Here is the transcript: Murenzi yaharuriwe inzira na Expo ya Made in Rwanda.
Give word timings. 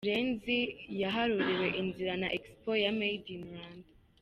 Murenzi 0.03 0.57
yaharuriwe 1.01 1.67
inzira 1.81 2.13
na 2.21 2.27
Expo 2.37 2.71
ya 2.83 2.91
Made 2.99 3.27
in 3.35 3.41
Rwanda. 3.47 3.89